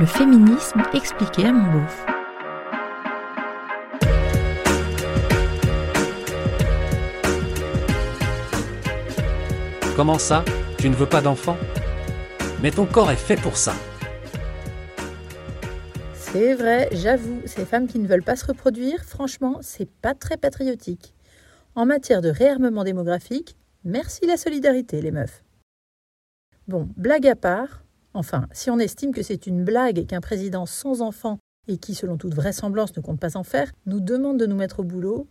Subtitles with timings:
[0.00, 2.06] Le féminisme expliqué à mon beauf.
[9.96, 10.44] Comment ça
[10.78, 11.56] Tu ne veux pas d'enfant?
[12.62, 13.74] Mais ton corps est fait pour ça.
[16.14, 20.36] C'est vrai, j'avoue, ces femmes qui ne veulent pas se reproduire, franchement, c'est pas très
[20.36, 21.12] patriotique.
[21.74, 25.42] En matière de réarmement démographique, merci la solidarité, les meufs.
[26.68, 27.82] Bon, blague à part,
[28.18, 31.94] enfin, si on estime que c'est une blague et qu'un président sans enfant et qui,
[31.94, 35.28] selon toute vraisemblance, ne compte pas en faire, nous demande de nous mettre au boulot,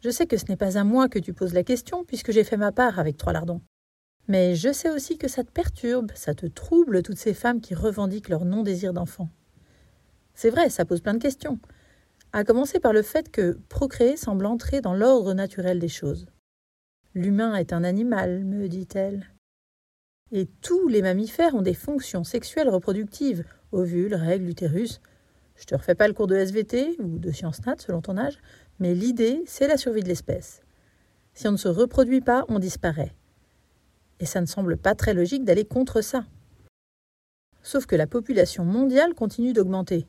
[0.00, 2.44] je sais que ce n'est pas à moi que tu poses la question, puisque j'ai
[2.44, 3.60] fait ma part avec trois lardons.
[4.28, 7.74] Mais je sais aussi que ça te perturbe, ça te trouble toutes ces femmes qui
[7.74, 9.28] revendiquent leur non-désir d'enfant.
[10.34, 11.58] C'est vrai, ça pose plein de questions.
[12.32, 16.26] À commencer par le fait que procréer semble entrer dans l'ordre naturel des choses.
[17.14, 19.31] L'humain est un animal, me dit-elle.
[20.34, 25.02] Et tous les mammifères ont des fonctions sexuelles reproductives, ovules, règles, utérus.
[25.56, 28.38] Je te refais pas le cours de SVT ou de sciences nat selon ton âge,
[28.80, 30.62] mais l'idée, c'est la survie de l'espèce.
[31.34, 33.14] Si on ne se reproduit pas, on disparaît.
[34.20, 36.24] Et ça ne semble pas très logique d'aller contre ça.
[37.62, 40.06] Sauf que la population mondiale continue d'augmenter.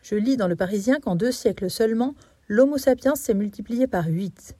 [0.00, 2.14] Je lis dans le Parisien qu'en deux siècles seulement,
[2.48, 4.56] l'Homo sapiens s'est multiplié par huit.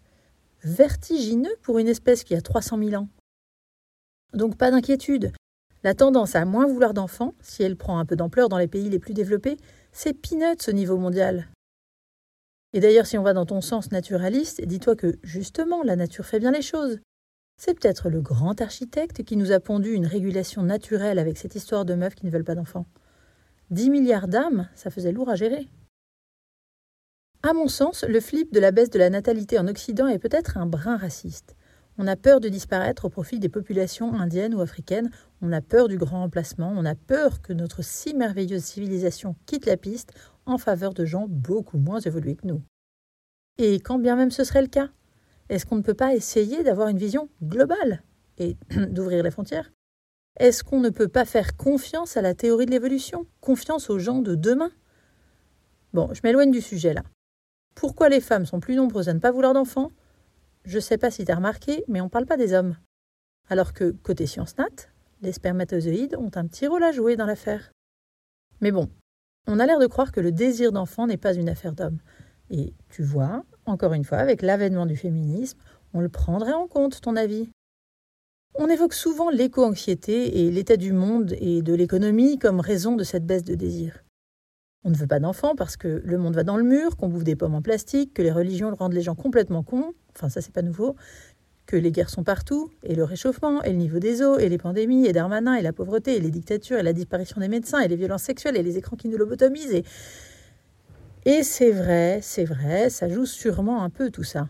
[0.62, 3.08] Vertigineux pour une espèce qui a 300 000 ans.
[4.32, 5.32] Donc pas d'inquiétude.
[5.82, 8.90] La tendance à moins vouloir d'enfants, si elle prend un peu d'ampleur dans les pays
[8.90, 9.56] les plus développés,
[9.92, 11.48] c'est peanuts au niveau mondial.
[12.72, 16.38] Et d'ailleurs, si on va dans ton sens naturaliste, dis-toi que, justement, la nature fait
[16.38, 17.00] bien les choses.
[17.56, 21.84] C'est peut-être le grand architecte qui nous a pondu une régulation naturelle avec cette histoire
[21.84, 22.86] de meufs qui ne veulent pas d'enfants.
[23.70, 25.68] 10 milliards d'âmes, ça faisait lourd à gérer.
[27.42, 30.58] À mon sens, le flip de la baisse de la natalité en Occident est peut-être
[30.58, 31.56] un brin raciste.
[32.02, 35.10] On a peur de disparaître au profit des populations indiennes ou africaines,
[35.42, 39.66] on a peur du grand remplacement, on a peur que notre si merveilleuse civilisation quitte
[39.66, 40.14] la piste
[40.46, 42.62] en faveur de gens beaucoup moins évolués que nous.
[43.58, 44.88] Et quand bien même ce serait le cas,
[45.50, 48.02] est-ce qu'on ne peut pas essayer d'avoir une vision globale
[48.38, 49.70] et d'ouvrir les frontières?
[50.38, 54.22] Est-ce qu'on ne peut pas faire confiance à la théorie de l'évolution Confiance aux gens
[54.22, 54.70] de demain?
[55.92, 57.02] Bon, je m'éloigne du sujet là.
[57.74, 59.90] Pourquoi les femmes sont plus nombreuses à ne pas vouloir d'enfants?
[60.64, 62.76] Je sais pas si tu as remarqué, mais on parle pas des hommes.
[63.48, 64.88] Alors que, côté science nat,
[65.22, 67.72] les spermatozoïdes ont un petit rôle à jouer dans l'affaire.
[68.60, 68.88] Mais bon,
[69.46, 71.98] on a l'air de croire que le désir d'enfant n'est pas une affaire d'homme.
[72.50, 75.58] Et tu vois, encore une fois, avec l'avènement du féminisme,
[75.94, 77.50] on le prendrait en compte, ton avis.
[78.56, 83.24] On évoque souvent l'éco-anxiété et l'état du monde et de l'économie comme raison de cette
[83.24, 84.02] baisse de désir.
[84.84, 87.24] On ne veut pas d'enfants parce que le monde va dans le mur, qu'on bouffe
[87.24, 90.52] des pommes en plastique, que les religions rendent les gens complètement cons, enfin ça c'est
[90.52, 90.96] pas nouveau,
[91.66, 94.58] que les guerres sont partout, et le réchauffement, et le niveau des eaux, et les
[94.58, 97.88] pandémies, et Darmanin, et la pauvreté, et les dictatures, et la disparition des médecins, et
[97.88, 99.84] les violences sexuelles, et les écrans qui nous lobotomisent, et,
[101.26, 104.48] et c'est vrai, c'est vrai, ça joue sûrement un peu tout ça.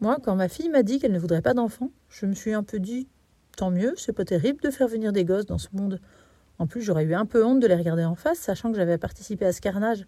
[0.00, 2.62] Moi, quand ma fille m'a dit qu'elle ne voudrait pas d'enfants, je me suis un
[2.62, 3.08] peu dit
[3.56, 6.00] tant mieux, c'est pas terrible de faire venir des gosses dans ce monde.
[6.58, 8.98] En plus, j'aurais eu un peu honte de les regarder en face, sachant que j'avais
[8.98, 10.06] participé à ce carnage.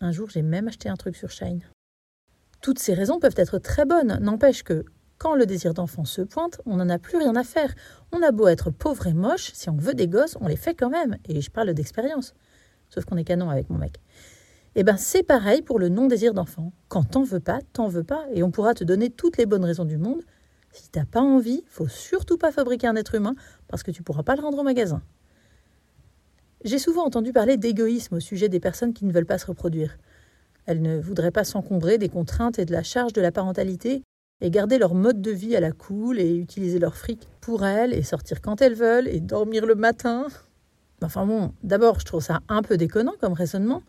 [0.00, 1.62] Un jour, j'ai même acheté un truc sur Shine.
[2.60, 4.84] Toutes ces raisons peuvent être très bonnes, n'empêche que,
[5.18, 7.74] quand le désir d'enfant se pointe, on n'en a plus rien à faire.
[8.12, 10.74] On a beau être pauvre et moche, si on veut des gosses, on les fait
[10.74, 11.16] quand même.
[11.26, 12.34] Et je parle d'expérience.
[12.90, 14.00] Sauf qu'on est canon avec mon mec.
[14.74, 16.72] Eh bien, c'est pareil pour le non-désir d'enfant.
[16.88, 19.64] Quand t'en veux pas, t'en veux pas, et on pourra te donner toutes les bonnes
[19.64, 20.22] raisons du monde.
[20.72, 23.36] Si t'as pas envie, faut surtout pas fabriquer un être humain,
[23.68, 25.00] parce que tu pourras pas le rendre au magasin.
[26.64, 29.98] J'ai souvent entendu parler d'égoïsme au sujet des personnes qui ne veulent pas se reproduire.
[30.64, 34.02] Elles ne voudraient pas s'encombrer des contraintes et de la charge de la parentalité,
[34.40, 37.92] et garder leur mode de vie à la cool, et utiliser leur fric pour elles,
[37.92, 40.26] et sortir quand elles veulent, et dormir le matin.
[41.02, 43.82] Enfin bon, d'abord, je trouve ça un peu déconnant comme raisonnement.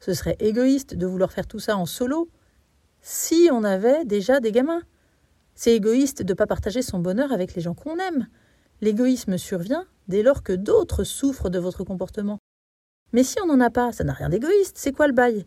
[0.00, 2.28] Ce serait égoïste de vouloir faire tout ça en solo
[3.02, 4.82] si on avait déjà des gamins.
[5.54, 8.26] C'est égoïste de ne pas partager son bonheur avec les gens qu'on aime.
[8.80, 12.38] L'égoïsme survient dès lors que d'autres souffrent de votre comportement.
[13.12, 15.46] Mais si on n'en a pas, ça n'a rien d'égoïste, c'est quoi le bail?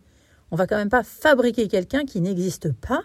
[0.50, 3.04] On va quand même pas fabriquer quelqu'un qui n'existe pas,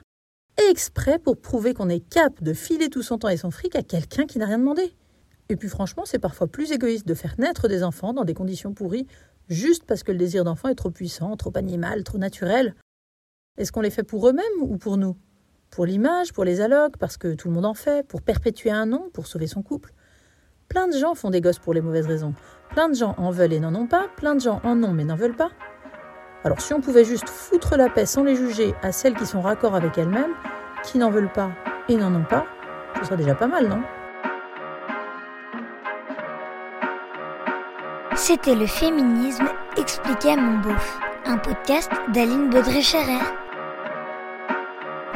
[0.70, 3.84] exprès pour prouver qu'on est cap de filer tout son temps et son fric à
[3.84, 4.96] quelqu'un qui n'a rien demandé.
[5.50, 8.74] Et puis franchement, c'est parfois plus égoïste de faire naître des enfants dans des conditions
[8.74, 9.08] pourries
[9.48, 12.76] juste parce que le désir d'enfant est trop puissant, trop animal, trop naturel.
[13.58, 15.16] Est-ce qu'on les fait pour eux-mêmes ou pour nous?
[15.70, 18.86] Pour l'image, pour les allocs, parce que tout le monde en fait, pour perpétuer un
[18.86, 19.94] nom, pour sauver son couple?
[20.68, 22.34] Plein de gens font des gosses pour les mauvaises raisons.
[22.70, 25.04] Plein de gens en veulent et n'en ont pas, plein de gens en ont mais
[25.04, 25.52] n'en veulent pas.
[26.44, 29.42] Alors si on pouvait juste foutre la paix sans les juger à celles qui sont
[29.42, 30.34] raccord avec elles-mêmes,
[30.84, 31.52] qui n'en veulent pas
[31.88, 32.46] et n'en ont pas,
[33.00, 33.82] ce serait déjà pas mal, non?
[38.16, 39.48] C'était le féminisme
[39.78, 43.45] expliqué à mon beauf, un podcast d'Aline Baudré-Scherer.